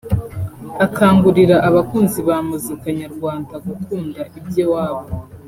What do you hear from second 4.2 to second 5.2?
iby iwabo